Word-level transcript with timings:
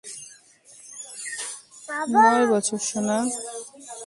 নয় 2.13 2.45
বছর, 2.51 2.79
সোনা। 2.87 3.17